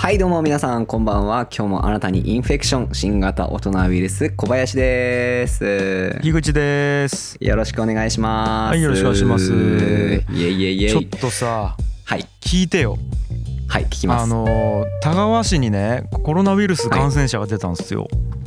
[0.00, 1.48] はいどうも皆さんこんばんは。
[1.52, 6.16] 今日もあなたにインフェクション新型大人ウイルス小林です。
[6.22, 7.36] 樋口です。
[7.40, 8.70] よろしくお願いします。
[8.70, 9.52] はいよろしくお願いします。
[9.52, 10.90] イエイイエイイエイ。
[10.90, 12.24] ちょっとさはい。
[12.40, 12.96] 聞いてよ。
[13.66, 14.22] はい聞きます。
[14.22, 18.06] あの田川市にねコロナウイルス感染者が出たんですよ、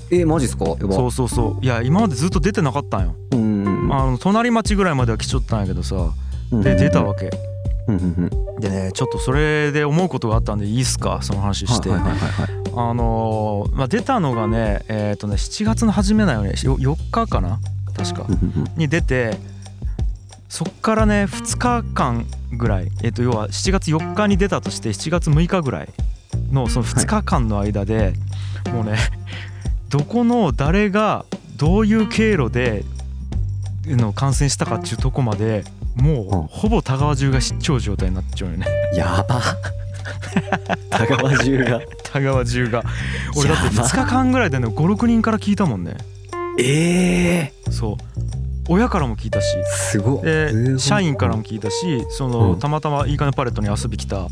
[0.10, 0.64] えマジっすか？
[0.66, 1.66] そうそうそう。
[1.66, 6.14] いや今までずっと出てなかったんよ、うんあの隣町ぐらいまでは来ちゃったんやけどさ。
[6.54, 7.26] で出たわけ。
[7.26, 7.51] うん
[8.60, 11.20] でねちょっとそれで思うことがあったんでいいっすか？
[11.22, 16.50] その話して、はいはいはいはいあのーまあ、出たのがねえっ、とね7月の初めだよね。
[16.64, 17.60] よ4日かな？
[17.96, 18.26] 確か。
[18.78, 19.38] に出て
[20.48, 25.90] そっからね2日間ぐらい、えっと要は7月4日に出たとして7月6日ぐらい
[26.52, 28.14] のその2日間の間で、
[28.74, 28.98] もうね
[29.90, 31.26] どこの誰が
[31.58, 32.86] どういう経路で
[33.86, 35.64] の感染したかっていうとこまで
[35.96, 38.66] もうほぼ田川中が失調状態になっちゃうよね。
[38.94, 39.42] うんやば。
[40.90, 41.82] 田川中が。
[42.04, 42.84] 田川中が。
[43.36, 43.88] 俺だってやば。
[43.88, 45.98] 2日間ぐらいでね56人から聞いたもんね。
[46.60, 47.96] ええそう。
[48.70, 49.58] 親からも聞いたし。
[49.66, 52.60] すごっで社員からも聞いたしその、うん。
[52.60, 54.28] たまたまいいかねパレットに遊び来た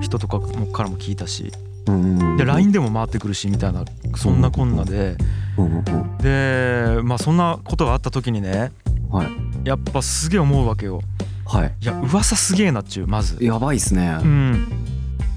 [0.00, 1.52] 人とかもからも聞いたし。
[1.88, 3.84] うんで LINE でも回ってくるしみたいな
[4.16, 5.16] そんなこんなで。
[5.58, 5.84] うん。
[6.18, 8.72] でまあそんなことがあった時にね
[9.12, 9.28] はい。
[9.68, 11.00] やっぱすげえ思うわけよ。
[11.46, 11.74] はい。
[11.80, 13.44] いや噂すげえなっちゅうまず。
[13.44, 14.18] やばいっすね。
[14.22, 14.68] うん。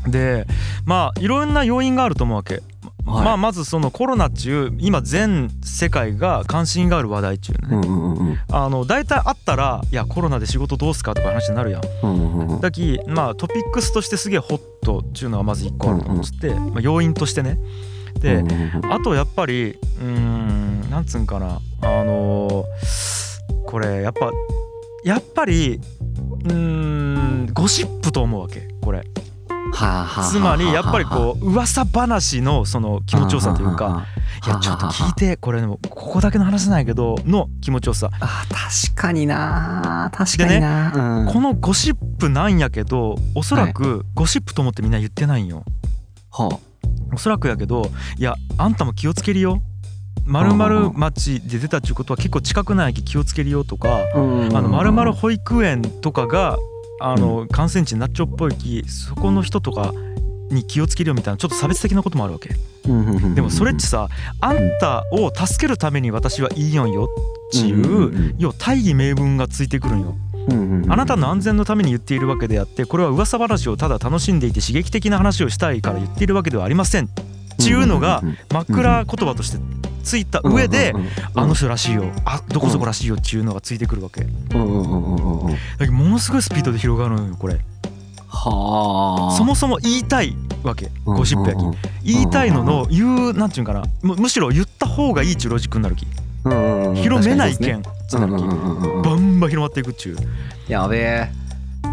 [0.08, 0.48] で
[0.86, 2.64] まあいろんな要因があると思うわけ、はい。
[3.26, 8.40] まあまずそのコロナっちゅう今全世界が関心がある話題っちゅうね、うんうんうんうん。
[8.52, 11.82] あの大体あったら「いやコロナで仕事どうすか?」とか話になるやん。
[12.04, 12.62] うんうんうん。
[12.62, 17.60] だきまあトピックスとしてすげえホットっていうのがまず一個あると思ってて、まあ、要因としてね。
[18.20, 18.94] で、うんうんうん。
[18.94, 21.60] あとやっぱりうーんなんつうんかな。
[21.82, 23.15] あのー
[23.76, 24.32] これやっぱ
[25.04, 25.82] やっぱり
[26.46, 29.04] うーんゴシップと思うわけこれ。
[30.32, 34.06] つまりやっぱりこう噂話のその気持ちよさというか
[34.46, 38.12] いやちょっと聞いてこれでもここだけの話なんやけどの気持ちよさ。
[38.22, 41.34] あ確かにな確かにな、うん。
[41.34, 45.66] このゴシップなんやけどおそらくゴシップと思ってみんな言ってないんよ
[46.32, 46.60] は
[47.14, 49.62] おそらくやけどいやあんたも気をつけるよ
[50.26, 54.58] 〇〇町で出たっていうことは結構近くないき気をつけるよとかあ、うん。
[54.58, 56.58] あの〇〇保育園とかが
[57.00, 59.94] あの感染地になっちゃうっぽいきそこの人とか
[60.50, 62.50] に気をつけるよみたいなちょっと差別的なこともあるわけ。
[63.34, 64.10] でもそれっちさ
[64.42, 67.10] あんたを助けるために私はいいよんよ
[67.50, 70.16] っていう要は大義名分がついてくるんよ。
[70.88, 77.06] あなたの安全のために言っているわけであってこれは噂話をただ楽しんでいて刺激的な話をしたいから言っているわけではありません。
[77.06, 77.08] っ
[77.58, 78.22] ていうのが
[78.52, 79.58] 枕言葉として
[80.06, 80.94] ついた上で
[81.34, 82.06] あの人らしいよ。
[82.24, 84.22] あどこそこらしいよっていうのがついてくるわけ。
[84.22, 84.28] だ
[85.80, 87.60] けどものすごいスピードで広がるのよこれ。
[88.30, 89.36] はあ。
[89.36, 90.92] そもそも言いたいわけ。
[91.04, 91.60] ゴシップやき。
[92.04, 93.84] 言いたいのの言うなんていうんかな。
[94.02, 96.06] むむしろ言った方がいいっちゅうロジックになるき
[97.02, 100.72] 広めないけんってなるきバンバン広まっていくっちゅう。
[100.72, 101.32] やべえ。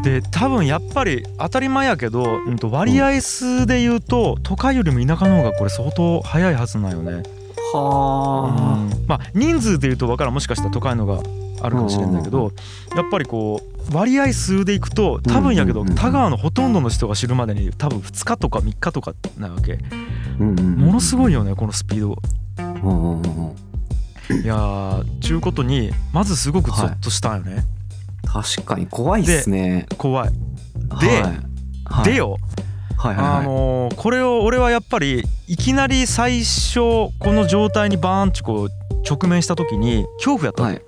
[0.03, 7.23] で多分やっぱり当たり前やけど、うん、と割合数で言うと都会よりも田舎の方がこれ相当早いはずなんよね。
[7.73, 9.07] はうん。
[9.07, 11.21] まあ人数で言うと分からんもしかしたら都会のが
[11.61, 12.53] あるかもしれないけど
[12.97, 13.61] やっぱりこ
[13.91, 19.79] う割合数でいくと多分やけど田川のほとんどの人が知るまでに多分2日とか3日とかなわけ。
[20.39, 22.17] もものすごいよねこのスピード。
[24.35, 27.65] いいやーちゅうことにまずすごくゾッとしたんよね。
[28.25, 29.87] 確かに怖いっすね。
[29.99, 30.31] 怖い。
[31.01, 31.23] で
[32.05, 32.72] でよはい
[33.03, 38.69] はいはいあのーこれを俺はやっぱりいきなり最初この状態にバーンチこう
[39.09, 40.83] 直面した時に恐怖やったわけ、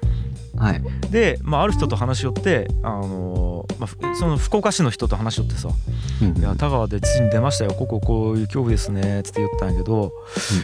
[0.57, 0.83] はい。
[1.11, 5.69] で、まあ、ある人と話し寄って、あのーまあふ、その福岡市の人と話し寄ってさ
[6.39, 10.13] 「いや田川でついに出ましたよこここういう恐怖ですね」っつって言ったんやけど、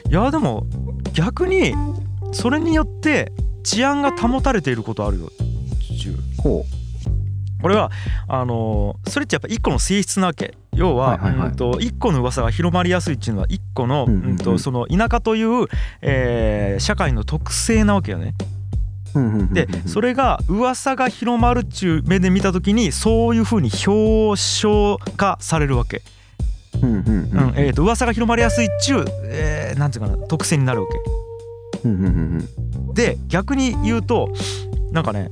[0.09, 0.67] いやでも
[1.12, 1.75] 逆に
[2.32, 3.32] それによって
[3.65, 6.17] 治安が保たれていることあるよっちゅう。
[6.41, 6.65] ほ
[7.61, 7.91] これは
[8.29, 15.67] あのーそれってやっぱ一個の性質なわけ要は、はいはいはいうんと一個の噂が広まりやすいっていうのは一個の、うんうんとその田舎という、
[16.03, 18.35] えー社会の特性なわけよね。
[19.15, 26.03] うでそれが噂が広まるっちゅう目で見た時にそういうふうに表彰化されるわけ。
[26.81, 31.21] うんうんうんえー、と噂が広まりやすいっちゅう、えーなんていうかな特性になるわけ。
[32.95, 34.31] で逆に言うと
[34.93, 35.31] なんかね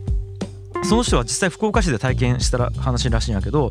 [0.85, 3.71] その人は実際福岡市で体験したら話らしいんやけど、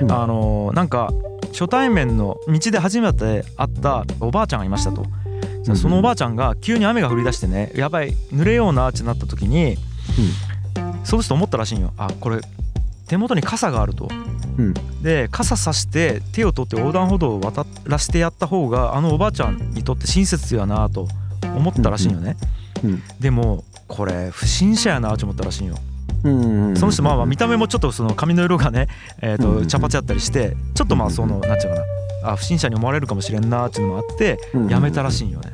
[0.00, 0.12] うん。
[0.12, 1.12] あのーなんか
[1.52, 5.02] 初対面の道で初めて会ったおばあちゃんがいましたと。
[5.68, 9.76] うんそのおばあちゃんが急に雨が降り出してねやばい濡れようなってなった時に、
[11.02, 11.92] その人思ったらしいんよ。
[11.96, 12.40] あこれ
[13.08, 14.08] 手元に傘があると。
[14.58, 14.74] うん。
[15.02, 21.08] で傘さして手を取って横断歩道を渡らしてやった方があのおばあちゃんにとって親切やなと
[21.42, 22.36] 思ったらしいよね、
[22.84, 23.02] うん。
[23.18, 25.74] でもこれ不審者やなと思ったらしいよ。
[25.74, 25.95] うん
[26.76, 28.88] その人まあまあ見た目もちょっとその髪の色がね、
[29.20, 31.82] えー、うんと茶髪やったりしてちょっとまあそのなんていうのか
[32.22, 35.52] なあ不審者に思われるかもしれんなっていうのもあってうんやめたらしいんよね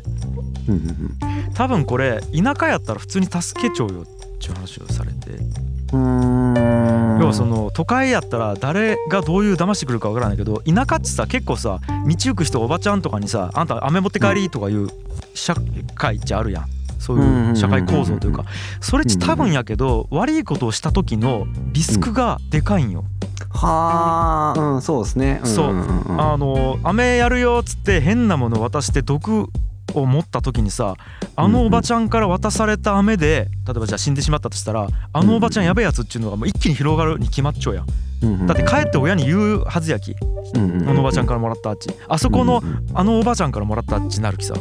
[1.55, 5.73] 多分これ田舎やったら普通に助けちゃうよっていう話をされて。
[5.93, 14.89] 要はその都会やったら誰がどういう騙してくるかわからないけど田舎ってさ結構さ道行く人おばちゃんとかにさ「あんた飴持って帰り」とかいう
[15.35, 15.55] 社
[15.95, 16.65] 会ってあるやん
[17.03, 18.45] そういう社会構造というか
[18.81, 23.05] それっち多分やけど悪いことをした時のリスクがでかいんよ。
[23.51, 24.61] はあ。
[24.61, 25.41] うんそうですね。
[25.45, 25.75] そう。
[26.19, 29.49] あの飴やるよっつって変なもの渡して毒
[29.95, 30.95] を持った時にさ
[31.37, 38.47] あのおばちゃんから渡された飴で例えばじゃあ死んでしまったとしたらあのおばちゃんやべえやつっていうのがもう一気に広がるに決まっちゃうやん。
[38.47, 40.15] だって帰って親に言うはずやき。
[40.55, 41.91] あのおばちゃんからもらったあっち。
[42.09, 42.63] あそこの
[42.95, 44.55] あのおばちゃんからもらったあっちになるきさ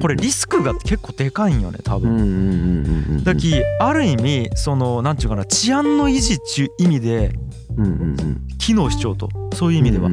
[0.00, 3.22] これリスクが結構でかいんよね多分。
[3.24, 7.32] だきある意味そのなんちゅうかな治安の維持っちゅう意味で
[8.58, 10.08] 機能しちゃうとそういう意味では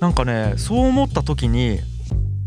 [0.00, 1.80] なんかねそう思った時に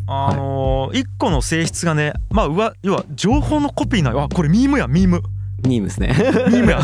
[0.08, 5.22] あのー一個の性質がねまあうわ要は情報のコピーなあこれミームやミーム
[5.68, 6.08] ミームですね。
[6.50, 6.80] ミームや。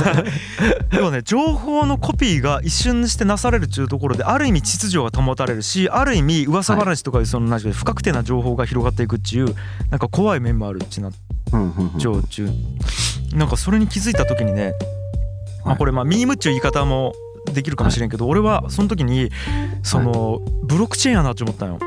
[0.94, 9.56] 要はね情報のコピーが一瞬にしてなされるっていうところである意味秩序が保たれるしある意味噂話とかいうその何ていうか不確定な情報が広がっていくっていう
[9.90, 11.10] なんか怖い面もあるっちな
[11.52, 11.64] うんう。
[11.66, 12.50] んうん常中
[13.34, 14.74] なんかそれに気づいた時にね
[15.64, 15.74] はい。
[15.74, 17.14] あこれまあミームっちゅう言い方も
[17.54, 19.30] できるかもしれんけど俺はその時に
[19.82, 21.80] そのブロックチェーンやなって思ったんよ。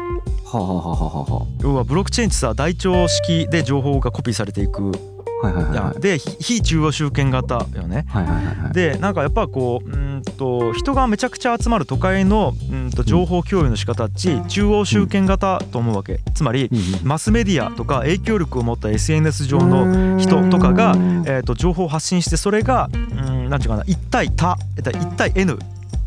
[1.63, 8.07] 要はブロックチェーンってさ台帳式で情報がコピーされていくあはいはいはいで非非中央集権型よね。
[8.09, 8.73] はいはいはいはい。
[8.73, 16.21] でなんかやっぱこううーんと人がめちゃくちゃ集まる都会のうんと情報共有の仕方っち中央集権型と思うわけ。
[16.35, 16.71] つまり
[17.03, 20.95] マスメディアとか影響力を持った SNS 上の人とかが
[21.27, 25.59] えー、と情報を発信してそれがうんなんていうかな1対他えっと1対 N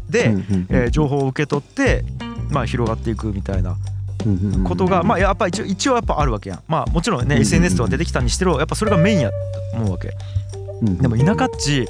[0.10, 0.30] で、
[0.70, 2.04] えー情報を受け取って
[2.50, 3.76] まあ広がっていくみたいな
[4.68, 6.60] ことがまあやっぱ一応一応やっぱあるわけやん。
[6.68, 9.36] まあもちろんねうん SNS とか出てきたにしてろやっぱそれがメインやと
[9.77, 10.12] 思うわけ。
[10.81, 11.88] でも田舎っち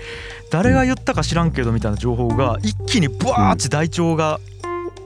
[0.52, 4.40] 誰が言ったか知らんけどみたいな情報が一気にブワーッチ台帳が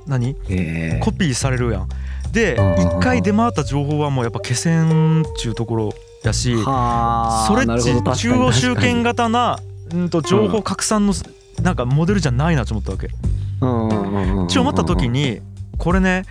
[0.07, 0.35] 何？
[0.49, 0.99] え。
[1.01, 1.89] コピーされるやん。
[2.31, 5.93] でうん一回出回った情報はもうやっぱ消せんっちゅうところ
[6.23, 9.59] やしはあそれっち中央集権型な
[9.93, 11.13] うんと情報うん拡散の
[11.61, 13.09] なんかモデルじゃないなと思ったわけ。
[14.49, 15.41] ち思った時に
[15.77, 16.23] これね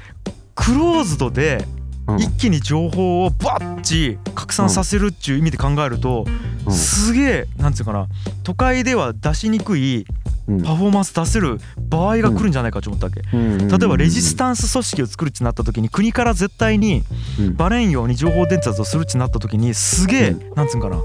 [0.55, 1.65] クローズドで
[2.19, 6.27] 一気に情報をバッチ拡散させるっていう意味で考えると
[6.71, 8.09] すげえなんつうかな
[8.43, 10.05] 都会では出しにくい
[10.65, 13.21] パフォーマンス出せる場合が来るんじゃないかと思ったわけ。
[13.21, 17.05] 例えばレジスタンス組織を作るってなった時に国から絶対に
[17.55, 21.01] バレんように情報伝達をするってなった時にすげえうなんつうんかな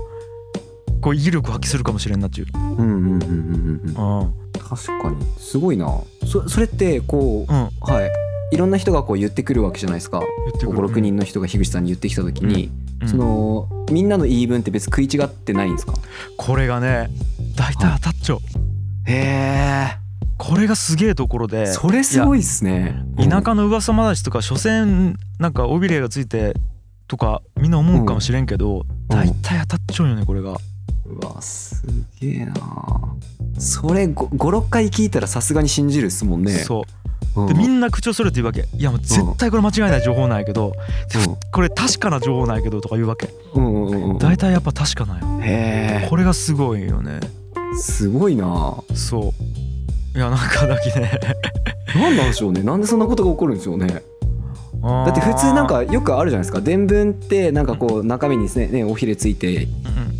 [1.02, 2.48] こう威力発揮するかもしれんなっていう。
[2.56, 4.22] うんうんうんうんうん。
[4.22, 4.34] うん。
[4.60, 5.18] 確かに。
[5.38, 5.88] すごいな。
[6.26, 7.70] そそれってこううん。
[7.82, 10.20] はいいろんな人がこう言ってくるわけじゃないですか。
[10.20, 12.72] 言ってくる56人の人が樋口さんに言ってきた時に、
[13.02, 13.10] うん。
[13.10, 15.94] そのみんなの言い分って別に食い違ってないんですか？
[16.38, 17.10] これがね
[17.56, 18.40] 大体当たっちゃう。
[19.06, 19.98] へ
[20.38, 21.64] これがすげえところで。
[21.64, 23.04] えそれすごいっすね。
[23.18, 26.54] 田舎の噂話とか所詮なんか尾びれがついて
[27.08, 30.56] とかみんな思うかもしれんけど大体当たっちゃうよねこれが。
[31.06, 31.84] うわす
[32.22, 32.56] げえな。
[33.58, 36.52] それ56回聞いたらさすがに信じるっすもんね。
[36.52, 36.80] そう。
[36.80, 36.86] うん
[37.46, 38.66] でみんな口調するって言うわけ。
[38.76, 40.74] いやもう絶対これ間違いない情報ないけど
[41.28, 41.38] うん。
[41.52, 43.30] これ確かな情報ないけどとか言うわけ。
[43.54, 45.44] うんうんうんやっぱ確かなんよ。
[45.44, 47.20] へこれがすごいよね。
[47.24, 48.76] えすごいな。
[48.94, 49.34] そ
[50.16, 50.18] う。
[50.18, 51.20] いやなんかだけね。
[51.96, 52.64] なんなんでしょうね。
[52.64, 53.88] なんでそんなことが起こるんでしょうね。
[54.82, 56.62] だだって普通なんかよくあるじゃないですか。
[56.62, 59.68] 伝聞ってなんかこう中身にですねねおひれついて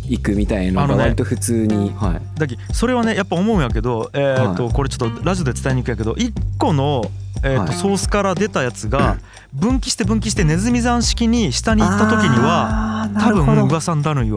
[0.08, 2.38] いくみたいなあのが割と普通にはい。
[2.38, 7.04] だけそれはねやっぱ思うんやけどえーっとはこれちょっとラジオで伝えにくいやけど1個の
[7.42, 9.18] えーとソースから出たやつが
[9.52, 14.36] 分岐して分岐してネズミ山式に下に行った時には多分噂になるんよ。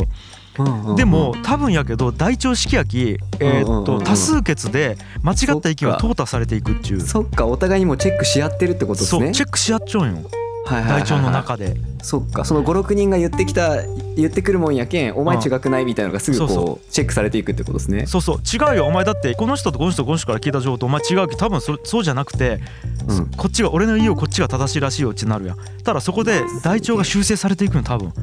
[0.59, 0.95] うんうんうん。
[0.97, 7.01] でも多分やけど大腸式焼きえーと多数決で間違った意見は淘汰されていくっていう。
[7.01, 10.29] そっかお互いにもチェックし合ってるってことですそうねチェックし合っちゃうんよ
[10.71, 11.75] 大腸の中で。
[12.01, 12.45] そっか。
[12.45, 13.83] その56人が言ってきた
[14.15, 16.91] 言ってくるもんやけんお前違くないみたいなのがすぐそうそこう。
[16.91, 18.05] チェックされていくってことですね。
[18.05, 18.37] そうそう。
[18.37, 18.85] 違うよ。
[18.85, 22.59] お前だってこの人とこの人とこの人から聞いた情報とお前違うけど多分そそうじゃなくて
[23.07, 23.25] うん。
[23.31, 25.57] こっちが俺の言いようこっちが正しいらしいよってなるやん。
[25.83, 28.13] ただそこで大腸が修正されていくの多分。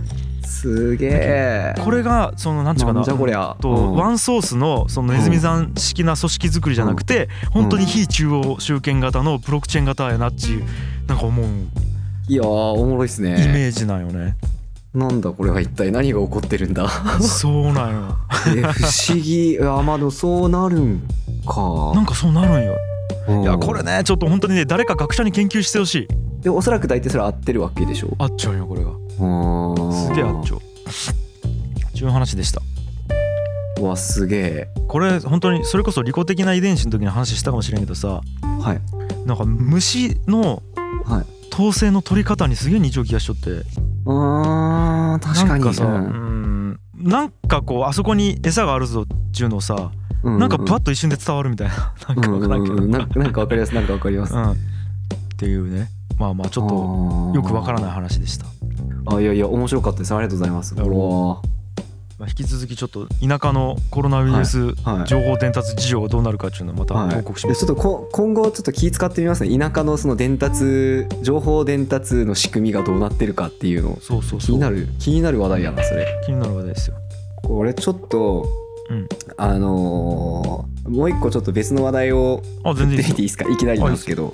[0.45, 1.75] すげえ。
[1.85, 3.57] これがそのなんちゅうかなじゃこりゃ。
[3.61, 3.95] とうん。
[3.95, 10.65] ワンソースのそのネズミ山式な組織作りじゃなくて本当に非中央集権型のブロックチェーン型やなっていう
[11.07, 11.47] なんか思う
[12.29, 14.37] いやーおもろいっすイねメージなんよね。
[14.95, 16.89] なんだこれは一体何が起こってるんだ？
[17.21, 18.17] そうなんよ。
[18.57, 19.53] え不思議。
[19.53, 21.03] いやまあでもそうなるん
[21.47, 21.93] か。
[21.95, 22.77] なんかそうなるんよ。
[23.29, 23.43] うん。
[23.43, 26.09] いやこれねちょっと本当にね誰か学者に研究してほしい。
[26.43, 28.15] でおそらく大体それ合ってるわけでしょ。
[28.19, 28.91] あっちゃうんよこれが。
[29.93, 30.61] すすげえあっちゃう。
[31.95, 32.61] ちゅう話でした。
[33.81, 34.69] うわすげえ。
[34.87, 38.21] これ本当にそれこそ利己的な遺伝子の時に話したかもしれんけどさ。
[38.61, 39.27] はい。
[39.27, 40.63] なんか虫の
[41.05, 43.51] はい統制の取り方にすげえ似ちゃう気がしとって。
[43.51, 45.49] うーん確かに。
[45.49, 46.71] なんかさ、ううん。
[46.71, 49.91] ん、なんかこうあそこに餌があるぞっていうのをさ、
[50.23, 51.93] うなんかバッと一瞬で伝わるみたいな。
[52.15, 52.91] なんかわからんけど、うんうんうん。
[52.91, 53.75] なんかわかります。
[53.75, 54.35] なんかわかります。
[54.35, 54.57] うん、っ
[55.37, 55.91] ていうね。
[56.19, 58.47] まあまあちょっとよくわからない話でした、
[59.07, 60.13] あいやいや面白かったです。
[60.13, 60.75] ありがとうございます
[62.27, 67.15] 引き続きちょっと田舎のコロナウイルスはい情報伝達事情がどうなるかっていうのをまたはい。
[67.15, 69.57] 報告します、でちょっとこ今後ちょっと気使ってみますね。
[69.57, 74.49] 田舎のその伝達情報伝達の仕組みがどうなってるかっていうのそうそうそう。
[74.49, 76.07] 気になる気になる話題やなそれ。
[76.27, 76.97] 気になる話題ですよ。
[77.37, 78.47] これちょっと、
[78.91, 79.09] うん。
[79.37, 83.45] あのーもう一個ちょっと別の話題をあ全然いいです出ていいですか？
[83.53, 84.33] いきなりなんですけど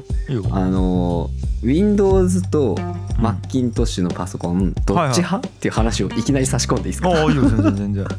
[0.53, 2.77] あのー Windows と
[3.19, 7.09] Macintosh のパソコンどっち派、っていう話をいきなり差し込んでいいですか？
[7.11, 8.07] ああいいよ全然全然。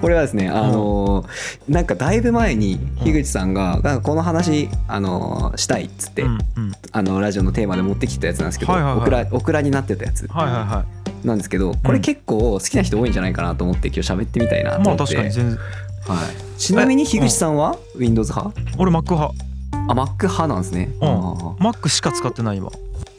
[0.00, 6.72] これはですねあのーなんかだいぶ前に樋口さんが、なんかこの話、あのーしたいっつって、うんうん。
[6.92, 9.00] あのラジオのテーマで持ってきたやつなんですけど、はいはいはい。
[9.00, 10.28] オクラオクラになってたやつ。
[10.28, 15.58] はいはいはいなんですけどこれ結構好きな人多いんじゃないかなと思って今日喋ってみたいなとまあ思って、確かに全然。
[15.58, 18.58] はい、ちなみに樋口さんは？Windows 派？
[18.78, 19.34] 俺 Mac 派。
[19.72, 21.08] あ Mac 派なんですね、うん。
[21.08, 21.56] あー。
[21.58, 22.68] Mac しか使ってない今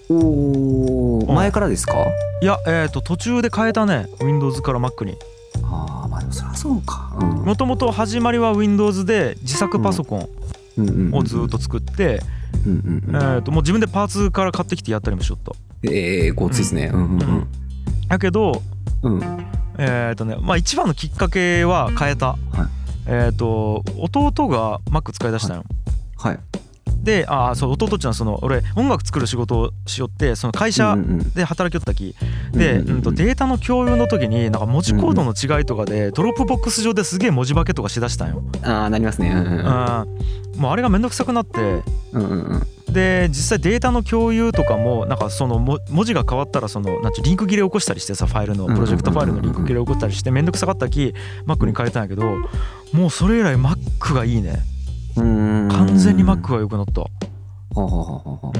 [0.09, 1.27] おー。
[1.27, 1.35] うん。
[1.35, 1.93] 前からですか？
[2.41, 4.07] いやえっ、と途中で変えたね。
[4.19, 5.15] Windows から Mac に。
[5.63, 7.13] ああまあでもそりゃそうか。
[7.19, 7.27] うん。
[7.43, 10.29] もともと始まりは Windows で自作パソコン
[10.77, 10.89] うん。
[10.89, 12.21] うんうんをずっと作って、
[12.65, 15.51] うんうんうんえー、ともう自分でパーツから買ってきてやったりもしよった。
[15.83, 16.89] ええごっついですね。
[16.93, 17.47] うんうん
[18.11, 18.61] だけど
[19.01, 19.19] うん。
[19.19, 22.35] うんえっ、とねまあ一番のきっかけは変えた、
[23.07, 25.63] えっ、と弟が Mac 使い出したの、
[26.17, 26.39] はい。
[27.01, 32.15] でああそう弟っていうのはその俺音楽作る仕事をしよってその会社うんうんで働きよったき。
[32.51, 32.95] で、うんうんうん。
[32.97, 38.43] うんとデータの共有の時になんか文字コードの違いとかで Dropbox 上ですげえ文字化けとかしだしたんよ。
[38.61, 39.31] ああなりますね。
[39.31, 40.05] うんうんあ
[40.57, 41.59] もうあれがめんどくさくなって。
[42.11, 51.13] うんうんうんで実際データの共有とかもなんかそのも文字が変わったらそのなんリンク切れ起こしたりしてさファイルのプロジェクトファイルのリンク切れ起こったりしてめんどくさかったき
[51.45, 52.25] Mac に変えたんやけど
[52.93, 54.59] もうそれ以来 Mac がいいね。
[55.15, 55.69] うん。
[55.71, 57.05] 完全に Mac が良くなった。
[57.73, 58.51] ほ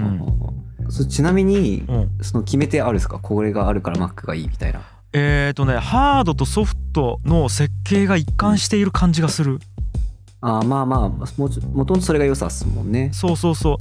[0.88, 2.10] うちなみにうん。
[2.22, 3.20] その決め手あるんですか？
[3.20, 4.82] これがあるから Mac がいいみたいな。
[5.14, 9.60] えーとねハードとソフトの設計が一貫している感じがする。
[10.40, 13.12] あーまあまあもともとそれが良さっすもんね。
[13.14, 13.78] そうそうそう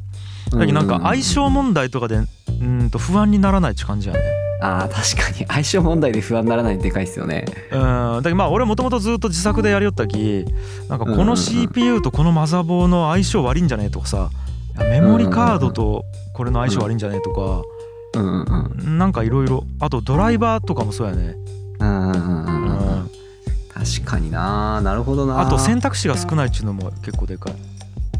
[0.50, 4.20] だけどなんか相性問題とかでうーんと不安にならないって感じやね。
[4.62, 5.46] あー確かに。
[5.46, 7.46] 相性問題で不安にならないのでかいっすよね。
[7.72, 7.78] うん。
[7.78, 10.44] だけどまあ俺もともとずっと自作でやりよったき
[10.88, 14.30] なんかこの CPU とこのマザボーの相性悪いんじゃねえとかさ
[14.78, 16.04] メモリカードと
[16.34, 17.62] これの相性悪いんじゃねえとか
[18.14, 21.36] うんうんうんなんかいろいろあとドライバーとかもそうやね。
[21.78, 23.04] うんうんうんううんうん。
[23.04, 23.10] ん。
[23.72, 27.54] 確かにななるほどなあと選択肢が少ないっていうのも結構でかい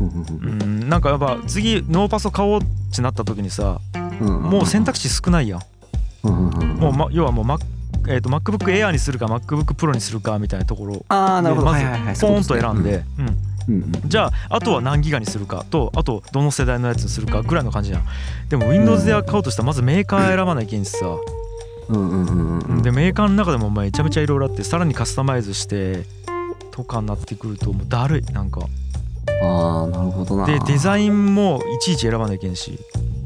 [0.01, 0.09] うん。
[0.09, 2.65] うんうんなんかやっぱ次ノーパソ買おうっ
[2.95, 3.81] てなった時にさ
[4.21, 5.61] もう選択肢少ないやん。
[6.27, 7.61] もう、ま、要はもう Mac、
[8.09, 11.05] えー、と MacBook Air にするか MacBook Pro にするかみたいなところ。
[11.09, 11.73] ああなるほど。
[11.73, 13.05] でまずポーンと選んで、
[14.07, 18.05] じゃああとは何ギガにするかとあとどの世代のやつにするかぐらいの感じやん。
[18.49, 21.07] でも Windows で買おうとしたらまずメーカー選ばないけんしさ、
[22.83, 26.05] でメーカーの中でもめちゃめちゃいろいろあってさらにカスタマイズして
[26.73, 28.23] とかになってくるともうだるい。
[28.33, 28.61] なんか
[29.43, 30.47] ああなるほどな。
[30.47, 32.79] でデザインもいちいち選ばないけんし。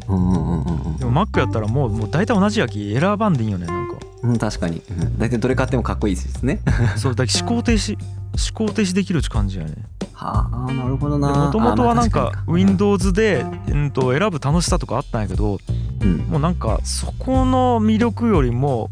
[0.08, 3.96] うんうんうんうんでも Mac やったらもうもう大体同じやき選ばんでいいよねなんか。
[4.22, 4.82] うん確かに。
[4.90, 5.18] うん。
[5.18, 6.60] 大体どれ買ってもかっこいいですね。
[6.96, 9.74] そうだけ思考停止思考停止できるって感じやね。
[10.12, 11.28] はあなるほどな。
[11.28, 15.58] もともとはなんあかまあ確に Windows で、うん、と選ぶ楽しさとかあったんやけど
[16.02, 16.18] うん。
[16.28, 18.90] もうなんかそこの魅力よりも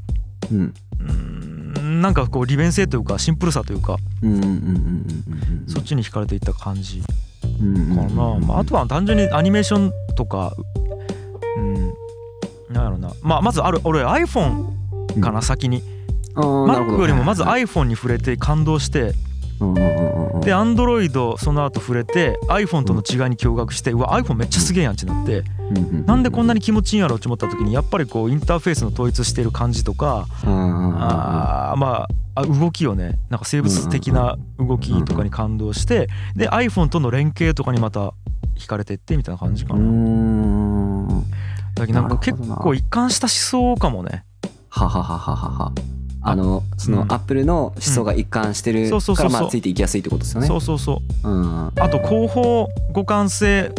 [0.51, 0.75] うんうん
[2.01, 3.97] なんかこう利便性というかシンプルさというか
[5.67, 7.07] そっちに惹かれていった感じか
[7.59, 10.55] な、まあ、あとは単純にアニメーションとか
[11.57, 11.93] うん
[12.73, 13.13] なんやろな。
[13.23, 15.83] まあまずある俺 iPhone かな、先に。
[16.35, 16.99] Mac ど。
[16.99, 17.65] よりもまずはい。
[17.65, 19.13] iPhone に触れて感動して
[19.59, 25.07] で Android その後触れて iPhone との違いに驚愕してうわ iPhone めっちゃすげえやんって。
[25.07, 25.45] なって
[26.07, 38.13] なんでこんなに気持ちいいんやろうって思った時にやっぱりこうインターフェースの統一してる感じとかあーまああ動きをねなんか生物的な動きとかに感動してで iPhone との連携とかにまた
[38.57, 39.81] 惹かれてってみたいな感じかな。
[39.81, 41.25] ん。
[41.75, 44.25] だけどなんか結構一貫した思想かもね。
[44.69, 45.73] はははははは
[46.25, 47.13] あのそのうん。
[47.13, 50.47] アップルの思想が一貫してるからまあついていきやすいってことですよね。
[50.47, 51.29] そうそうそう。
[51.29, 51.67] うん。
[51.67, 53.73] ああと後方互換性。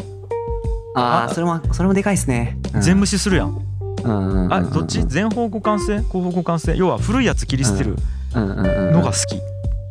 [0.96, 2.58] ああーそれもそれもでかいですね。
[2.74, 2.82] うん。
[2.82, 3.58] 全無視するやん。
[4.06, 5.00] あどっち？
[5.12, 6.00] 前方互換性？
[6.02, 6.76] 後方互換性？
[6.76, 7.96] 要は古いやつ切り捨てる
[8.36, 9.36] のが好き。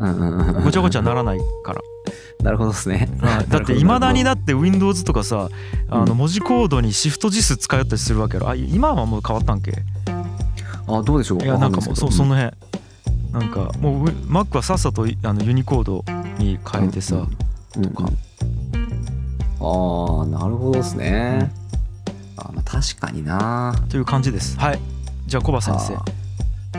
[0.00, 1.80] うんうんうんうんごちゃごちゃならないから。
[2.42, 3.08] なるほどですね。
[3.48, 5.48] だっていまだになだって Windows とかさ
[5.88, 6.18] あのうん。
[6.18, 8.48] 文字コードにシフト字数使いよったりするわけやろ。
[8.50, 9.72] あ今はもう変わったんけ？
[10.98, 11.42] あどうでしょう？
[11.42, 12.56] いやなんかもうそそのの辺。
[13.32, 16.04] なんかもう Mac はさっさとあのユニコード
[16.38, 17.26] に変えてさ、
[17.72, 18.04] とか。
[19.64, 21.50] ああなるほどですね。
[22.36, 23.74] あまあ確かにな。
[23.88, 24.58] という感じです。
[24.58, 24.80] はい。
[25.26, 25.96] じゃあコバ先生。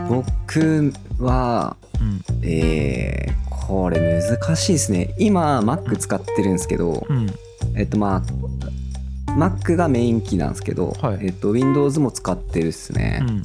[0.07, 2.21] 僕はうん。
[2.43, 5.15] えー、これ難しいですね。
[5.17, 7.27] 今 Mac 使ってるんですけどうん。
[7.75, 11.19] えっとまあ Mac がメイン機なんですけど、はい。
[11.21, 13.21] えっと Windows も使ってるっすね。
[13.21, 13.43] う、ん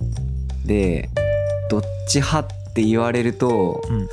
[0.68, 1.10] で
[1.68, 4.08] どっち派って言われると、うん。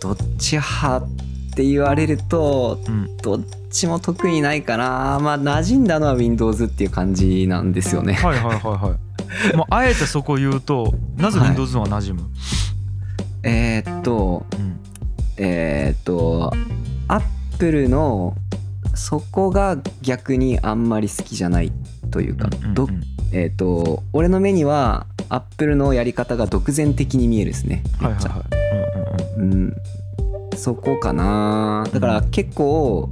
[0.00, 1.08] どっち派っ
[1.56, 3.16] て言われるとうん。
[3.16, 5.18] どっちも得意ないかな。
[5.20, 8.12] まあ馴染んだのは Windows っていう感じなんですよね。
[8.12, 8.96] はいはいはいは
[9.52, 9.56] い。
[9.56, 11.48] もうあえてそこ言うとなぜはい。
[11.48, 12.28] Windows の方が馴染む、
[13.42, 14.78] えーっとうん。
[15.38, 16.52] えーっと
[17.08, 18.36] Apple の
[18.94, 21.72] そこが逆にあんまり好きじゃない
[22.12, 22.88] というか、うんうんど
[23.32, 27.82] えーっと俺の目には Apple のやり方が独善的に見えるですね。
[28.00, 28.54] めっちゃ、はい。
[28.54, 28.86] はいは
[29.36, 29.74] いうんうんうん。
[30.52, 31.86] うん、そこかな。
[31.92, 33.10] だから結構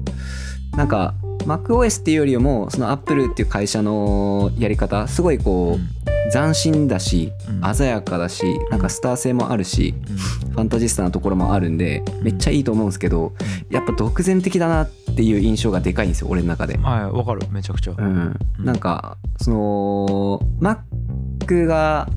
[0.77, 1.15] なんか
[1.47, 7.75] MacOS っていうよりもその Apple っていう会社のやり方すごいこう斬新だしうん。
[7.75, 10.17] 鮮やかだしなんかスター性もあるしうん。
[10.53, 13.33] ファンタジスタなところもあるんでめっちゃいいと思うんですけど
[13.71, 16.79] やっぱ独善的だなっていう印象がでかいんですよ俺の中で。
[16.79, 17.47] はいわかる。
[17.51, 18.65] めちゃくちゃ、うん、うん。
[18.65, 22.09] なんかその Mac が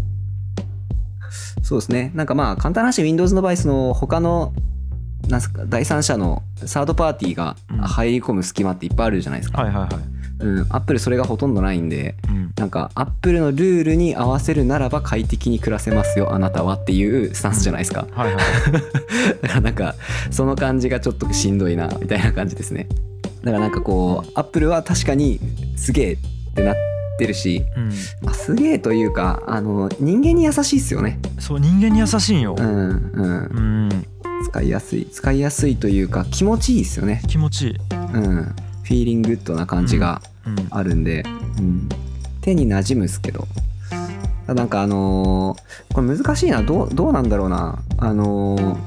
[1.66, 2.12] そうですね。
[2.14, 4.54] なんかまあ簡単な話 Windows の場合その他の
[5.28, 7.78] なんすか第三者のサードパーティーがうん。
[7.80, 10.44] 入り込む隙間っていっぱいあるじゃないですか、はいはいはい。
[10.46, 12.54] うん、Apple それがほとんどないんでうん。
[12.56, 18.06] なんか Apple のルールに合わせるならば快適に暮らせますよあなたはっていうスタンスじゃないですか。
[18.12, 18.44] はいはい
[19.42, 19.96] だからなんか
[20.30, 22.88] その感じがちょっとしんどいなみたいな感じですね。
[23.44, 25.40] だからなんかこう Apple は確かに
[25.76, 26.18] すげえっ
[26.54, 26.95] てなって
[27.26, 27.90] るしうん。
[28.22, 31.20] まあ、すげえというかあの人間に優しいっすよね。
[31.40, 32.56] そう人間に優しいんよ。
[32.58, 33.46] うんうん。
[33.46, 34.06] うん。
[34.46, 35.06] 使いやすい。
[35.12, 37.22] 使いやすいというか気持ちいいっすよね。
[37.28, 37.76] 気持ちいい。
[38.14, 38.44] うん。
[38.44, 40.56] フィーリンググッドな感じがうん。
[40.70, 41.24] あるんで、
[41.58, 41.90] うん、
[42.42, 43.48] 手に馴染むっすけど。
[44.48, 46.62] なんかあのーこれ難しいな。
[46.62, 47.80] どうどうなんだろうな。
[47.98, 48.78] あのー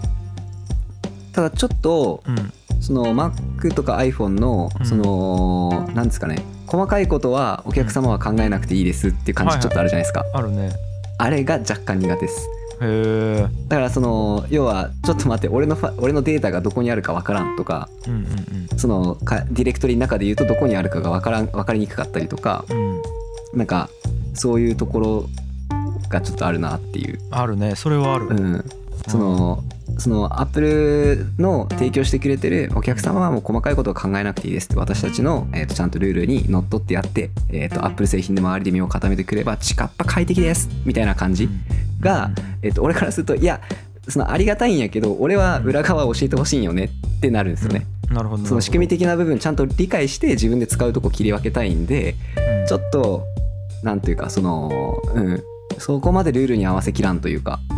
[1.32, 2.52] ただちょっとうん。
[2.80, 4.86] その Mac とか iPhone のうん。
[4.86, 10.70] その、なんですかね細かいことはお客様は考えなくていいですっていう感じちょっとあるじゃないですか、あるね
[11.18, 12.48] あれが若干苦手です。
[12.80, 18.14] へえだからその要はちょっと待って俺のファ俺のデータがどこにあるかわからんとかうん
[18.70, 23.02] うんそのかディレクトリの中で言うとどこにあるかがわからん分かりにくかったりとかうんうん。
[23.54, 23.88] なんか
[24.34, 25.28] そういうところ
[26.08, 27.74] がちょっとあるなっていう、あるね。
[27.74, 28.26] それはある。
[28.28, 28.64] うん、
[29.08, 29.64] その
[29.98, 41.48] そのアップルの提供してくれてるお客様はもう細かいことを考えなくていいですって私たちの、えー、とちゃんとルールにのっとってやって、えー、とアップル製品で周りで身を固めてくれば近っぱ快適ですみたいな感じ、
[42.00, 42.30] が、
[42.62, 43.60] えっと、俺からするといや
[44.08, 48.16] そのありがたいんやけど俺は裏側教えてほしいんよねってなるんですよね、うん。
[48.16, 52.14] なるほどその仕組み的的な部分ちゃんと理解して自分で使うとこ切り分けたいんで
[52.66, 53.26] ちょっと
[53.82, 55.42] なんていうかそのうん
[55.78, 57.77] そこまでルールに合わせきらんというかうんう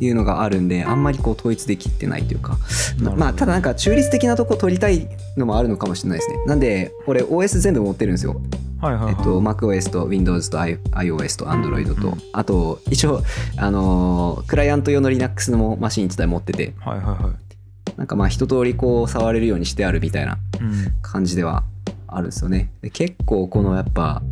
[0.00, 2.56] っていうのがあるんであんまりこう統一できてないというか。
[3.02, 6.42] まあただなんか中立的なとこ取りたいのもあるのかもしれないですね。
[6.46, 8.40] なんで俺 OS 全部持ってるんですよ。
[8.80, 9.14] はいはいはい。
[9.18, 12.18] えっと、MacOS と Windows と iOS と Android と、うん。
[12.32, 13.22] あと一応、
[13.58, 16.72] あのークライアント用の Linux のマシン1台持ってて。
[16.78, 17.98] はいはいはい。
[17.98, 20.92] なんかまあ一通りこう触れるようにしてあるみたいなうん。
[21.02, 21.64] 感じでは
[22.06, 22.70] あるんですよね。
[22.80, 24.22] で結構このやっぱ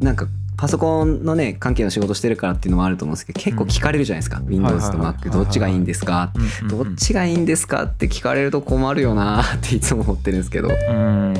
[0.00, 0.26] なんか
[0.62, 5.16] パソコンのね関係の仕事してるからっていうのもあると思うんですけど結構聞かれるじゃないですか、Windows とはいはいはい。
[5.16, 6.30] Mac どっちがいいんですか？
[6.36, 6.48] うんうん
[6.82, 6.86] うん。
[6.86, 10.68] どっちがいいんですかって聞かれると困るよなっていつも思ってるんですけど。
[10.68, 11.34] うん。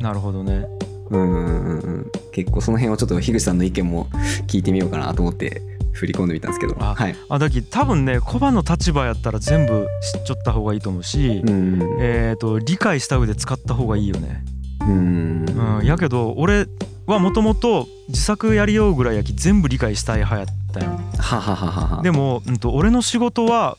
[0.00, 0.66] なるほどね。
[1.08, 1.78] うんうんうん。
[1.78, 4.08] うん結構その辺をちょっと樋口さんの意見も
[4.48, 6.74] 聞いてみようかなと思って振り込んでみたんですけど。
[6.80, 14.44] あ,、はい、あだき多分ねコバの立場やったら全部知っちゃった方がいいと思うし、うん、えーと、理解した上で使った方がいいよね。
[14.80, 15.44] うん、
[15.78, 16.66] うん、やけど俺
[17.06, 21.00] はもともと自作やりようぐらいやき全部理解したい派やったよ。
[21.18, 23.76] ははははでも、うんと、俺の仕事は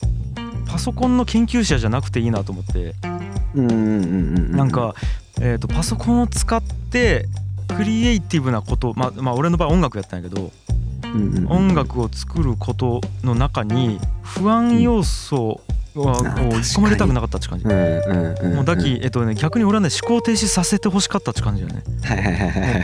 [0.66, 2.94] パソコンの研究者じゃなくていいなと思って。
[3.54, 4.94] なんか、
[5.40, 7.26] えーと、パソコンを使って
[7.74, 10.52] クリエイティブなことまあまあ俺の場合音楽やったんやけど、
[11.48, 15.60] 音楽を作ることの中に不安要素
[15.94, 17.64] はを入込まれたくなかったって感じ。
[17.64, 21.82] もうだき、えっとね、逆に俺はね思考停止させてほしかったって感じだよね。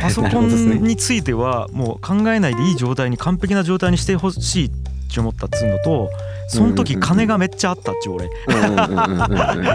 [0.01, 4.71] パソコンについてはもう考えないでいい状態に完璧な状態にしてほしいっ
[5.15, 6.11] て思ったっつうのと
[6.49, 8.31] その時金がめっちゃあったっち俺。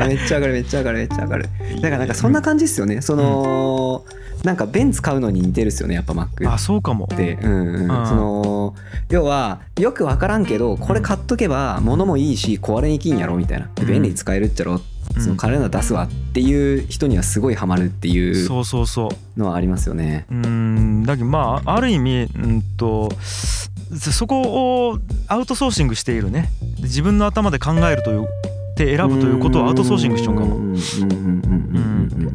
[0.08, 1.50] めっちゃ上がるめっちゃ上がるめっちゃ上がる。
[1.76, 3.02] だからなんかそんな感じですよね。
[3.02, 4.04] その、
[4.44, 7.08] なんかベンツ買うのに似てるっすよねやっぱ Mac あそうかも。
[7.08, 8.76] で、うんうん、その
[9.10, 13.70] 要はよく分からんけどこれ買っとけば物もいいし壊れにきんやろみたいな。
[13.76, 14.82] 便利に使えるっちゃろ、
[15.16, 19.40] うん、その金の出すわっていう人にはすごいハマるっていうそうそうそう。
[19.40, 20.26] のはありますよね。
[20.30, 21.04] うん。
[21.04, 26.50] だけどまあある意味うんとそこをアウトソーシングしているね。
[26.80, 28.28] 自分の頭で考えるという
[28.76, 30.76] で選ぶということをアウトソーシングしちゃうかも。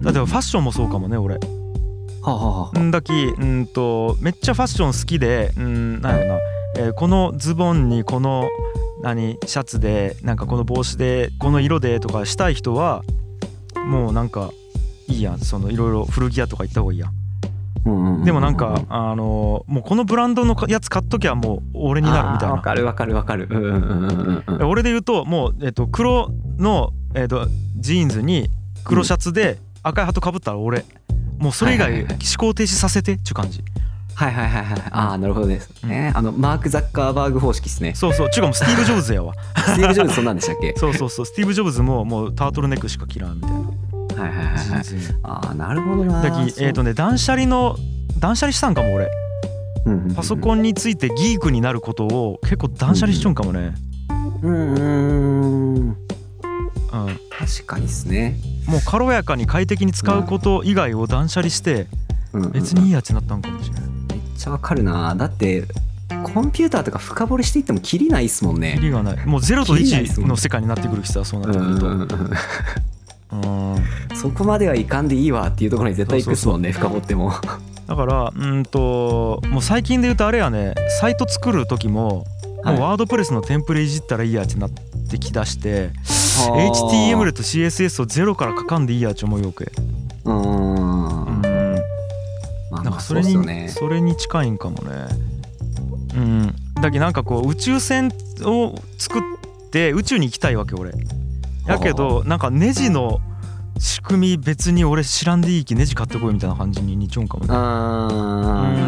[0.02, 1.38] だってファッションもそうかもね俺。
[2.22, 6.40] はははだきうんとめっちゃファッション好きでうんなんやろな、
[6.76, 8.48] えー、このズボンにこの
[9.02, 13.02] 何シャツでなんかこの帽子でこの色でとかしたい人は
[13.86, 14.50] もうなんか
[15.08, 15.38] いいやん。
[15.40, 18.24] そのいろいろ古着屋とか行った方がいいやん。
[18.24, 22.54] でもなんかあのもうこのブランドのやつ買っときゃもう俺になるみたいな。
[22.54, 23.48] わかるわかるわかる。
[24.64, 28.48] 俺で言うともう、えっと、黒の、えっと、ジーンズに
[28.84, 30.84] 黒シャツで赤いハットかぶったら俺
[31.42, 32.06] もうそれ以外思
[32.38, 33.64] 考停止させてっちゅう感じ。
[34.14, 34.82] はいはいはいはい。
[34.90, 36.12] ああ、なるほどですね。
[36.14, 37.94] あの、マーク・ザッカーバーグ方式ですね。
[37.94, 38.30] そうそう。
[38.30, 39.34] ちゅうかもうスティーブ・ジョブズやわ。
[39.56, 40.74] スティーブ・ジョブズそんなんでしたっけ？
[40.76, 41.26] そうそうそう。
[41.26, 43.56] スティーブ・ジョブズももうタートルネックしか着らんみたいな。
[43.56, 43.66] はい
[44.20, 44.84] はいはい、はい。
[45.24, 46.22] ああ、なるほどな。
[46.22, 47.76] だき、えっ、ー、とね、断捨離の、
[48.18, 49.10] 断捨離したんかも俺。
[50.14, 53.74] パソコンについてギークになることを結構断捨離しちょんかもね。
[54.42, 55.88] うんうん。
[55.88, 55.96] うん。
[57.30, 58.36] 確かにですね。
[58.66, 61.86] もう軽やかに快適に使うこと以外を断捨離して
[62.52, 65.14] 別にいいやつになったんかもしれない、めっちゃわかるな。
[65.14, 65.64] だって
[66.24, 68.74] コンピューターとか深掘りしていってもキリないっすもんね。
[68.76, 69.26] キリがない。
[69.26, 73.76] もう0と1の世界になってくるしさそうなってくると、うん
[74.14, 77.32] そこまではいかんでいいわっていうところに絶対行くっすもんね深掘っても。
[77.86, 80.74] だからうんともう最近で言うとあれやね。
[81.00, 82.26] サイト作る時も
[82.64, 84.70] もうワードプレスのテンプレいじったらいいやってなっ
[85.10, 85.90] てきだして
[86.32, 89.70] HTML と CSS をゼロから書かんでいいやち思うよけ
[90.24, 91.42] うん。
[92.70, 95.06] なんかそれにそれに近いんかもね。
[96.16, 96.54] うん。
[96.80, 98.10] だけどなんかこう宇宙船
[98.42, 99.22] を作っ
[99.70, 100.92] て宇宙に行きたいわけ俺。
[101.66, 103.20] やけどなんかネジの
[103.78, 107.54] 仕組み別に俺知らんでいいきネジ買ってこいみたいな感じに似ちょんかもね。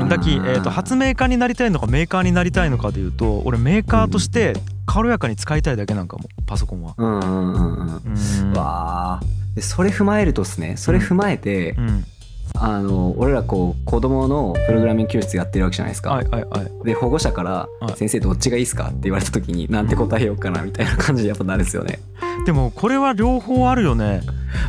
[0.02, 0.08] うん。
[0.08, 4.54] だき、えーと、発明家になりたいのかメーカーになりたいのかでいうと俺メーカーとして
[4.86, 6.94] 軽やかに使いたいだけなんかもパソコンは。
[6.96, 8.02] うんうんうん
[8.42, 8.52] うん。
[8.52, 9.20] わあ
[9.60, 12.04] それ踏まえるとですねそれ踏まえて、うん、
[12.54, 16.10] あの俺らこう子供のプログラミング教室やってるわけじゃないですか。
[16.10, 22.00] はいはいはい、で保護者から「先生どっちがいいですか?」って言われた時になんて答えようかなみたいな感じでやっぱなるんですよね。
[22.46, 24.22] でもこれは両方あるよね。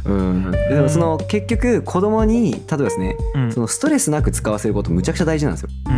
[0.06, 5.70] うん、でもその結局子供に例えばですね、うん、そのストレスなく使わせることむちゃくちゃ大事なんですよ。
[5.88, 5.92] う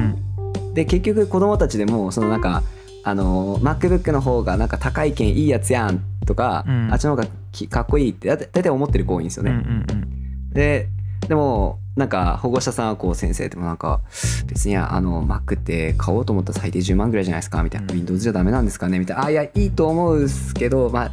[0.69, 2.63] ん、で結局子供たちでもそのなんか
[3.07, 7.27] あの MacBook の方がなんか高い件いいやつやんとか、うん、あっちの方が
[7.69, 9.51] かっこいいって大体思ってる子多いんですよね。
[9.51, 10.89] うんうんうん、で
[11.29, 14.01] でもなんか保護者さんはこう先生でもなんか
[14.47, 17.93] 別にあの Mac って買おうと思ったら最低10万ぐらいじゃないですかみたいな。
[17.93, 19.23] Windows じゃダメなんですかねみたいな。
[19.23, 21.11] あいやいいと思うんすけどまあ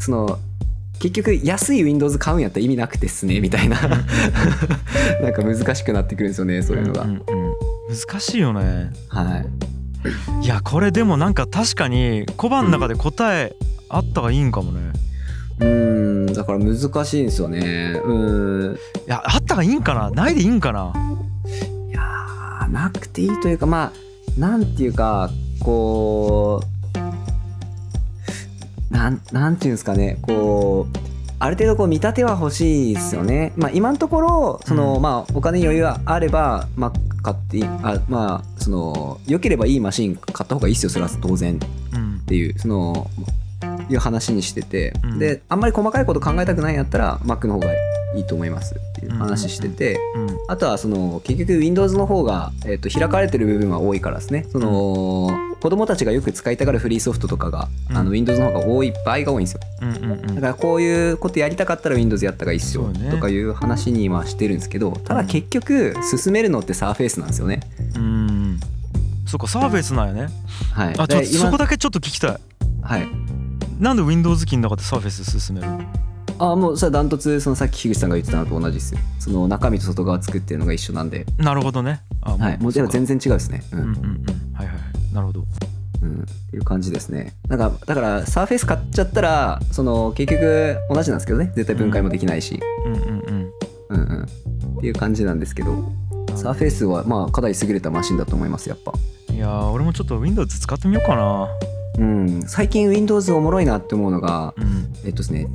[0.00, 0.40] その
[0.98, 3.78] 結局安い Windows 買うんやったら意味なくてっすねみたいな。
[5.22, 7.22] なんか難しくなってくるんですよねそういうのが、うんうん、
[7.88, 8.90] 難しいよね。
[9.10, 9.75] はい
[10.42, 13.54] いやこれでもなんか確かに小判の中で答え
[13.88, 14.92] あったがいいんかもね、
[15.60, 16.26] うん。
[16.26, 18.00] だから難しいんですよね。
[18.04, 18.74] うん。
[18.74, 20.10] いやあったがいいんかな？
[20.10, 20.92] ないでいいんかな？
[21.88, 22.02] いや
[22.68, 23.92] なくていいというかま
[24.36, 26.62] あなんていうかこ
[28.90, 30.98] うなんなんていうんですかねこう
[31.46, 33.52] ある程度こう見立ては欲しいですよね。
[33.56, 40.90] まあ、今のところその、うん、まあ、お金余裕があれば、まあ、買ってあまあその良ければいいマシン買った方がいいですよ。
[40.90, 43.08] それは当然っていう、その
[43.88, 45.18] いう話にしてて、うん。
[45.20, 47.68] であんまり細かいこと考えたくないんやったら Mac の方が
[48.16, 50.38] いいと思いますっていう話してて、うん。
[50.48, 54.46] あとはその結局 Windows の方が、えっと開かれてる部分は多いからですね。
[54.50, 57.96] その、子供たちがよく使いたがるフリーソフトとかが、うん。
[57.96, 59.60] あの Windows の方が多い場合が多いんですよ。
[60.34, 63.10] だからこういうことやりたかったら Windows やった方がいいっすよね。
[63.10, 67.60] とかいう話にはしてるんですけどただ結局進めるのって Surface なんですよね。
[67.96, 68.60] うん。
[69.26, 70.28] そっかサーフェイスなんやね。
[70.72, 70.94] はい。
[70.96, 72.36] あちょそこだけちょっと聞きたい。
[72.82, 73.08] はい。
[73.78, 75.68] なんで Windows 機の中でサーフェイス進める
[76.38, 79.00] あもうそれはダントツそのさっき樋口さんが言ってたのと同じですよ。
[79.18, 81.26] その中身と外側作ってるのが一緒なんで。
[81.38, 82.02] なるほどね。
[82.22, 82.58] あはい。
[82.58, 83.06] もうでもそっか。
[83.06, 83.62] 全然違うですね。
[83.72, 83.96] うん、うんうんうん。
[84.54, 85.14] はいはいはい。
[85.14, 85.44] なるほど。
[86.02, 87.34] うん、っていう感じですね。
[87.48, 91.52] なんかだからサーフェイス買っちゃったらその結局同じなんですけどね。
[91.54, 93.52] 絶対分解もできないし、うんうんうん
[93.90, 94.22] うん、うん
[94.78, 95.92] っていう感じなんですけど。
[96.36, 98.92] サーフェイスはまあかなり優れたマシンだと思いますやっぱ。
[99.32, 101.48] いやー俺もちょっと Windows 使ってみようかな
[101.98, 102.42] うん。
[102.46, 104.92] 最近 Windows おもろいなって思うのがうん。
[105.04, 105.48] えっとですね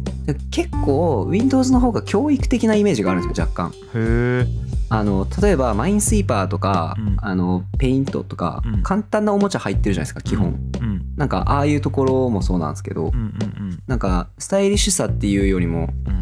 [0.49, 3.71] 結構 Windows の方が教育的なイメージがあるんですよ若干。
[3.71, 4.45] へえ。
[4.89, 7.17] あの例えばマインスイーパーとか、うん。
[7.21, 8.83] あのペイントとか、うん。
[8.83, 11.15] 簡単なおもちゃ入ってるじゃないですか基本、うん。
[11.15, 16.20] なんかああいうところもそうなんですけど、うんうんなんかスタイリッシュさっていうよりもうんうん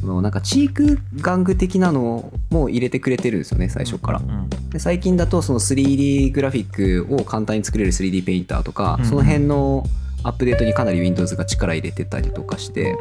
[0.00, 4.18] そのなんかチーク玩具的なのも入れてくれてるんですよね最初から。
[4.18, 4.30] うん。
[4.30, 9.84] うんで最近だとその 3D グラフィックを簡単に作れる 3D ペインターとか、うんその辺の
[10.24, 12.96] アップデートにかなり Windows が力入れてたりとかして、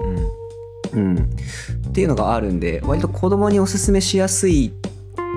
[0.94, 1.14] うん。
[1.16, 1.30] うん、
[1.90, 4.74] っていうのがあるんで割と子供におすすめしやすい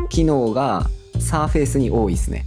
[0.09, 2.45] 機能が Surface に多いですね。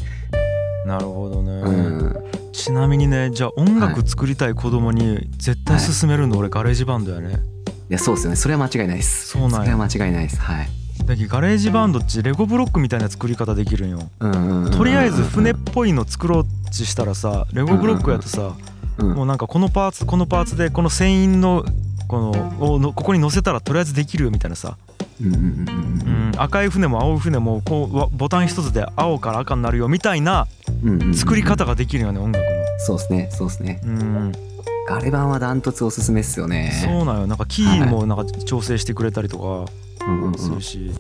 [0.86, 7.57] なるほどね、うん、ちなみにねじゃあ音楽作りたい子供に絶対勧めるの俺 GarageBand やね、い
[7.94, 9.30] やそうですよねそれは間違いないです。
[9.30, 10.40] そうなんやれは間違いないです。
[10.40, 10.70] はい。
[11.06, 18.56] だけど GarageBand っちレゴブロックみたいな作り方できるんようんうんうんうんとりあえず船っぽいの作ろうとしたらさレゴブロックやとさ
[18.98, 21.64] うんもうなんかこのパーツこのパーツでこの船員の
[22.08, 24.78] このをのここに乗せたらとりあえずできるみたいなさ、
[25.22, 30.48] うんうんうんううんん、赤い船も青い船もこうわボタン一つで青から赤になるよみたいな
[30.84, 32.46] うんうんうん作り方ができるよね音楽
[32.80, 33.82] そうですねそうですね。
[33.84, 33.92] の。
[33.92, 34.47] うん
[34.88, 36.72] ガレ版はダントツおすすめっすよね。
[36.86, 40.96] そうなんよなんかキーもなんか調整してくれたりとかうんうんうんうんするし、うんうん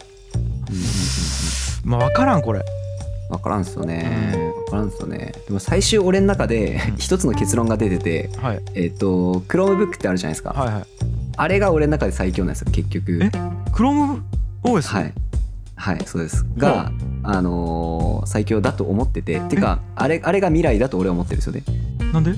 [1.86, 2.62] まあ分からんこれ
[3.30, 4.52] 分からんっすよね。
[4.65, 5.34] 分からんっすよね。
[5.47, 10.50] でも最終俺の中でうん一つの結論が出てて、はいえっ、と Chromebook ってあるじゃないですか。
[10.52, 10.84] はいはい
[11.39, 13.19] あれが俺の中で最強なんですよ結局。
[13.21, 13.28] え
[13.71, 14.21] ？ChromeOS?
[14.82, 15.13] はい。
[15.76, 16.43] はい、そうです。
[16.58, 21.63] が、あのー最強だと思ってて、てか、あれ、あれが未来だと俺は思ってるんですよね。
[22.12, 22.34] なんで？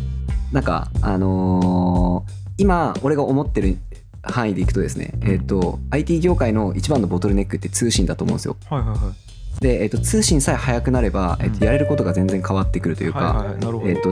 [0.52, 3.78] なんか、あのー今、俺が思ってる
[4.22, 8.58] 範囲でいくとですね、えっ、と、IT 業界の一番のボトルネックって通信だと思うんですよ。
[8.70, 9.62] はいはいはい。
[9.62, 11.56] で、えっ、と、通信さえ速くなれば、えっ、うん。
[11.58, 13.46] と、やれることが全然変わってくるというか、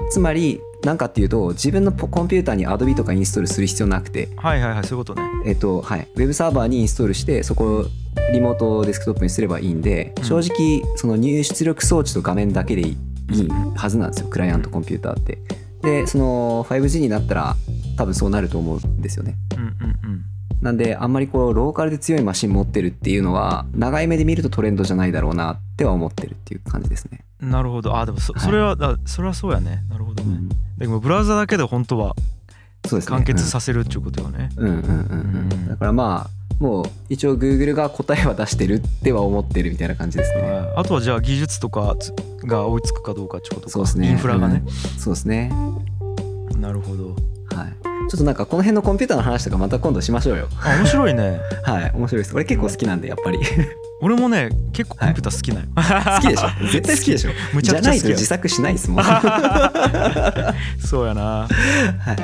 [0.10, 5.28] つまり、なんかっていうと、自分のポコンピューターに Adobe とかインストールする必要なくて、はいはいはいそういうことね。
[5.46, 7.86] えっとはい、ウェブサーバーにインストールしてそこを
[8.32, 10.24] リモートデスクトップにすればいいんで、うん。
[10.24, 12.98] 正直その入出力装置と画面だけでいい
[13.76, 15.40] はずなんですよクライアントコンピューターって。
[15.88, 17.56] でその 5G になったら
[17.96, 19.36] 多分そうなると思うんですよね。
[19.56, 20.26] うんうん
[20.60, 27.24] なんであんまりこうローカルで強いマシン持ってるっていうのは長い目で見るとトレンドじゃないだろうなっては思ってるっていう感じですね。
[27.42, 27.96] うんなるほど。
[27.96, 28.42] あでもそはい。
[28.42, 29.84] それは、あそれはそうやね。
[29.88, 30.50] なるほどね、うん。
[30.80, 32.16] でもブラウザだけで本当は。
[33.06, 34.90] 完結させるっていうことよね、うんうんうんうん。
[34.90, 35.68] ううんん。
[35.68, 40.42] だからまあもう一応 Google が答えは出してるっては思ってるみたいな感じですね。
[40.42, 42.14] はいあとはじゃあ技術とかつ
[42.46, 44.10] が追いつくかどうかってことかそうですね。
[44.10, 45.52] インフラがね、うんそうですね。
[46.58, 47.10] なるほど
[47.56, 47.74] はい。
[48.10, 50.48] ちょっとなんかこの辺のコンピューターの話とかまた今度しましょうよ。
[50.62, 51.92] あ面白いね はい。
[51.94, 52.36] 面白いです。
[52.36, 53.40] 俺結構好きなんで、やっぱり。
[54.00, 56.50] 俺もね結構コンピューター好きなんよ、好きでしょ？
[56.72, 57.32] 絶対好きでしょ？
[57.54, 59.04] むちじゃないと自作しないですもん。
[59.04, 61.48] は そうやな。
[61.50, 62.16] い。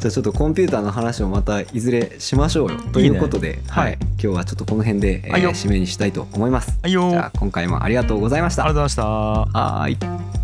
[0.00, 2.80] じゃあちょっとコンピューターの話をまたいずれしましょうよ。
[2.92, 3.98] ということで、はいはい。
[4.00, 6.76] 今日はちょっとこの辺で、えー締めにしたいと思います。
[6.82, 6.90] はい。
[6.90, 8.64] じゃあ今回もありがとうございました。
[8.64, 9.58] ありがとうございました。
[9.60, 10.43] はーい。